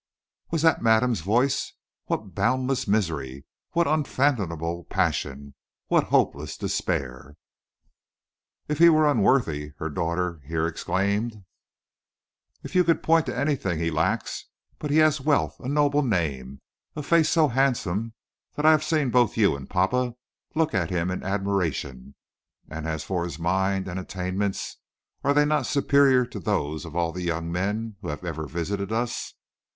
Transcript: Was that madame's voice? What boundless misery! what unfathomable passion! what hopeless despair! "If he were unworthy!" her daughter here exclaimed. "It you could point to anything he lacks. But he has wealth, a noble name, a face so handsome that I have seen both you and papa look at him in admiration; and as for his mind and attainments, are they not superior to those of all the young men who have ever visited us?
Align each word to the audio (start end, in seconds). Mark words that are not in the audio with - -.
Was 0.49 0.63
that 0.63 0.81
madame's 0.81 1.19
voice? 1.21 1.73
What 2.05 2.33
boundless 2.33 2.87
misery! 2.87 3.45
what 3.73 3.85
unfathomable 3.85 4.85
passion! 4.85 5.53
what 5.89 6.05
hopeless 6.05 6.57
despair! 6.57 7.35
"If 8.67 8.79
he 8.79 8.89
were 8.89 9.07
unworthy!" 9.07 9.73
her 9.77 9.91
daughter 9.91 10.41
here 10.47 10.65
exclaimed. 10.65 11.43
"It 12.63 12.73
you 12.73 12.83
could 12.83 13.03
point 13.03 13.27
to 13.27 13.37
anything 13.37 13.77
he 13.77 13.91
lacks. 13.91 14.45
But 14.79 14.89
he 14.89 14.97
has 14.97 15.21
wealth, 15.21 15.59
a 15.59 15.67
noble 15.69 16.01
name, 16.01 16.61
a 16.95 17.03
face 17.03 17.29
so 17.29 17.49
handsome 17.49 18.15
that 18.55 18.65
I 18.65 18.71
have 18.71 18.83
seen 18.83 19.11
both 19.11 19.37
you 19.37 19.55
and 19.55 19.69
papa 19.69 20.15
look 20.55 20.73
at 20.73 20.89
him 20.89 21.11
in 21.11 21.21
admiration; 21.21 22.15
and 22.67 22.87
as 22.87 23.03
for 23.03 23.23
his 23.23 23.37
mind 23.37 23.87
and 23.87 23.99
attainments, 23.99 24.77
are 25.23 25.35
they 25.35 25.45
not 25.45 25.67
superior 25.67 26.25
to 26.25 26.39
those 26.39 26.85
of 26.85 26.95
all 26.95 27.11
the 27.11 27.21
young 27.21 27.51
men 27.51 27.97
who 28.01 28.07
have 28.07 28.25
ever 28.25 28.47
visited 28.47 28.91
us? 28.91 29.35